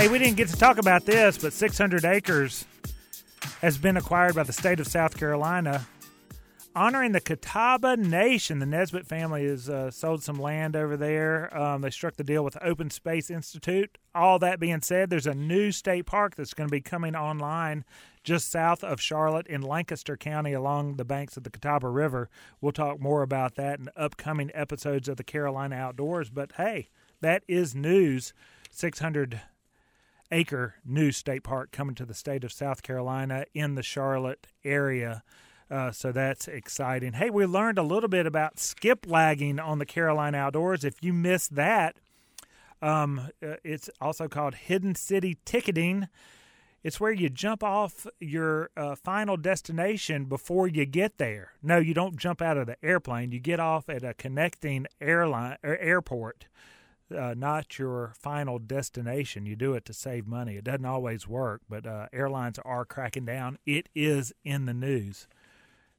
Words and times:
Hey, 0.00 0.08
we 0.08 0.18
didn't 0.18 0.38
get 0.38 0.48
to 0.48 0.56
talk 0.56 0.78
about 0.78 1.04
this, 1.04 1.36
but 1.36 1.52
600 1.52 2.06
acres 2.06 2.64
has 3.60 3.76
been 3.76 3.98
acquired 3.98 4.34
by 4.34 4.44
the 4.44 4.52
state 4.54 4.80
of 4.80 4.86
South 4.86 5.14
Carolina, 5.14 5.86
honoring 6.74 7.12
the 7.12 7.20
Catawba 7.20 7.98
Nation. 7.98 8.60
The 8.60 8.64
Nisbett 8.64 9.04
family 9.04 9.44
has 9.44 9.68
uh, 9.68 9.90
sold 9.90 10.22
some 10.22 10.40
land 10.40 10.74
over 10.74 10.96
there. 10.96 11.54
Um, 11.54 11.82
they 11.82 11.90
struck 11.90 12.16
the 12.16 12.24
deal 12.24 12.42
with 12.42 12.56
Open 12.62 12.88
Space 12.88 13.28
Institute. 13.28 13.98
All 14.14 14.38
that 14.38 14.58
being 14.58 14.80
said, 14.80 15.10
there's 15.10 15.26
a 15.26 15.34
new 15.34 15.70
state 15.70 16.06
park 16.06 16.34
that's 16.34 16.54
going 16.54 16.70
to 16.70 16.72
be 16.72 16.80
coming 16.80 17.14
online 17.14 17.84
just 18.24 18.50
south 18.50 18.82
of 18.82 19.02
Charlotte 19.02 19.48
in 19.48 19.60
Lancaster 19.60 20.16
County 20.16 20.54
along 20.54 20.96
the 20.96 21.04
banks 21.04 21.36
of 21.36 21.42
the 21.42 21.50
Catawba 21.50 21.90
River. 21.90 22.30
We'll 22.62 22.72
talk 22.72 23.00
more 23.00 23.20
about 23.20 23.56
that 23.56 23.78
in 23.78 23.90
upcoming 23.98 24.50
episodes 24.54 25.10
of 25.10 25.18
the 25.18 25.24
Carolina 25.24 25.76
Outdoors. 25.76 26.30
But 26.30 26.52
hey, 26.56 26.88
that 27.20 27.42
is 27.46 27.74
news. 27.74 28.32
600 28.70 29.42
acre 30.30 30.76
new 30.84 31.12
state 31.12 31.42
park 31.42 31.72
coming 31.72 31.94
to 31.96 32.04
the 32.04 32.14
state 32.14 32.44
of 32.44 32.52
South 32.52 32.82
Carolina 32.82 33.44
in 33.54 33.74
the 33.74 33.82
Charlotte 33.82 34.46
area. 34.64 35.22
Uh, 35.70 35.92
so 35.92 36.10
that's 36.10 36.48
exciting. 36.48 37.12
Hey, 37.12 37.30
we 37.30 37.46
learned 37.46 37.78
a 37.78 37.82
little 37.82 38.08
bit 38.08 38.26
about 38.26 38.58
skip 38.58 39.06
lagging 39.08 39.60
on 39.60 39.78
the 39.78 39.86
Carolina 39.86 40.38
Outdoors. 40.38 40.84
If 40.84 41.02
you 41.02 41.12
missed 41.12 41.54
that, 41.54 41.96
um, 42.82 43.28
uh, 43.42 43.54
it's 43.62 43.88
also 44.00 44.26
called 44.26 44.54
Hidden 44.54 44.96
City 44.96 45.38
Ticketing. 45.44 46.08
It's 46.82 46.98
where 46.98 47.12
you 47.12 47.28
jump 47.28 47.62
off 47.62 48.06
your 48.18 48.70
uh, 48.76 48.96
final 48.96 49.36
destination 49.36 50.24
before 50.24 50.66
you 50.66 50.86
get 50.86 51.18
there. 51.18 51.52
No, 51.62 51.78
you 51.78 51.92
don't 51.92 52.16
jump 52.16 52.40
out 52.40 52.56
of 52.56 52.66
the 52.66 52.82
airplane. 52.82 53.32
You 53.32 53.38
get 53.38 53.60
off 53.60 53.88
at 53.88 54.02
a 54.02 54.14
connecting 54.14 54.86
airline 55.00 55.58
or 55.62 55.76
airport 55.76 56.46
uh, 57.12 57.34
not 57.36 57.78
your 57.78 58.12
final 58.18 58.58
destination. 58.58 59.46
You 59.46 59.56
do 59.56 59.74
it 59.74 59.84
to 59.86 59.92
save 59.92 60.26
money. 60.26 60.56
It 60.56 60.64
doesn't 60.64 60.84
always 60.84 61.26
work, 61.26 61.62
but 61.68 61.86
uh, 61.86 62.06
airlines 62.12 62.58
are 62.64 62.84
cracking 62.84 63.24
down. 63.24 63.58
It 63.66 63.88
is 63.94 64.32
in 64.44 64.66
the 64.66 64.74
news. 64.74 65.26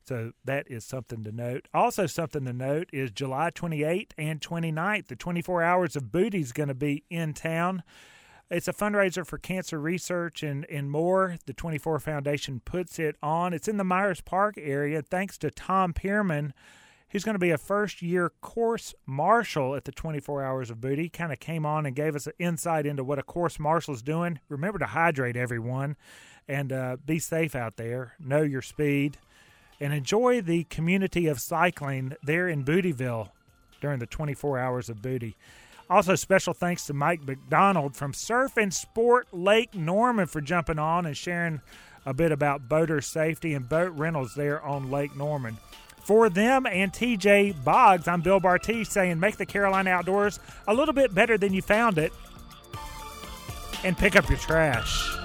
So 0.04 0.32
that 0.44 0.66
is 0.70 0.84
something 0.84 1.24
to 1.24 1.32
note. 1.32 1.68
Also, 1.74 2.08
something 2.08 2.46
to 2.46 2.54
note 2.54 2.90
is 2.92 3.12
July 3.12 3.52
28th 3.52 4.12
and 4.18 4.42
29th, 4.42 5.08
the 5.08 5.16
24 5.16 5.64
Hours 5.64 5.96
of 5.96 6.12
Booty 6.12 6.40
is 6.40 6.52
going 6.52 6.70
to 6.70 6.76
be 6.76 7.04
in 7.10 7.34
town. 7.34 7.84
It's 8.50 8.68
a 8.68 8.74
fundraiser 8.74 9.26
for 9.26 9.38
cancer 9.38 9.80
research 9.80 10.44
and, 10.44 10.66
and 10.70 10.92
more. 10.92 11.38
The 11.46 11.54
24 11.54 12.00
Foundation 12.00 12.60
puts 12.60 13.00
it 13.00 13.16
on. 13.24 13.54
It's 13.54 13.70
in 13.70 13.78
the 13.78 13.86
Myers 13.86 14.20
Park 14.20 14.56
area. 14.58 15.02
Thanks 15.02 15.38
to 15.38 15.52
Tom 15.52 15.94
Pearman 15.94 16.54
He's 17.12 17.26
going 17.26 17.36
to 17.36 17.40
be 17.40 17.52
a 17.52 17.58
first 17.58 18.02
year 18.02 18.32
course 18.42 18.96
marshal 19.06 19.76
at 19.76 19.84
the 19.84 19.92
24 19.92 20.44
Hours 20.44 20.70
of 20.70 20.80
Booty. 20.80 21.10
Kind 21.10 21.34
of 21.34 21.42
came 21.42 21.66
on 21.66 21.86
and 21.86 21.94
gave 21.94 22.16
us 22.16 22.26
an 22.26 22.34
insight 22.40 22.86
into 22.86 23.04
what 23.04 23.20
a 23.20 23.24
course 23.24 23.60
marshal 23.60 23.94
is 23.94 24.02
doing. 24.02 24.40
Remember 24.48 24.80
to 24.80 24.86
hydrate 24.86 25.36
everyone 25.36 25.98
and 26.48 26.72
uh, 26.72 26.98
be 27.06 27.20
safe 27.20 27.54
out 27.54 27.76
there. 27.76 28.14
Know 28.18 28.42
your 28.42 28.62
speed 28.62 29.18
and 29.82 29.94
enjoy 29.94 30.40
the 30.40 30.64
community 30.66 31.28
of 31.28 31.42
cycling 31.42 32.16
there 32.24 32.48
in 32.48 32.64
Bootyville 32.64 33.30
during 33.82 34.00
the 34.00 34.06
24 34.06 34.58
Hours 34.58 34.90
of 34.90 35.02
Booty. 35.02 35.36
Also, 35.90 36.16
special 36.16 36.54
thanks 36.54 36.86
to 36.86 36.94
Mike 36.94 37.28
McDonald 37.28 37.94
from 37.94 38.14
Surf 38.14 38.56
and 38.56 38.74
Sport 38.74 39.28
Lake 39.34 39.76
Norman 39.76 40.28
for 40.28 40.40
jumping 40.40 40.80
on 40.80 41.06
and 41.06 41.18
sharing 41.18 41.60
a 42.06 42.14
bit 42.14 42.32
about 42.32 42.70
boater 42.70 43.02
safety 43.02 43.54
and 43.54 43.68
boat 43.68 43.92
rentals 43.98 44.34
there 44.34 44.62
on 44.64 44.90
Lake 44.90 45.14
Norman. 45.18 45.58
For 46.02 46.30
them 46.30 46.66
and 46.66 46.92
TJ 46.92 47.64
Boggs, 47.64 48.08
I'm 48.08 48.22
Bill 48.22 48.40
Barty 48.40 48.84
saying 48.84 49.20
make 49.20 49.38
the 49.38 49.46
Carolina 49.46 49.92
Outdoors 49.92 50.40
a 50.68 50.74
little 50.74 50.94
bit 50.94 51.14
better 51.14 51.38
than 51.38 51.54
you 51.54 51.62
found 51.62 51.98
it 51.98 52.12
and 53.84 53.98
pick 53.98 54.16
up 54.16 54.28
your 54.28 54.40
trash. 54.40 55.21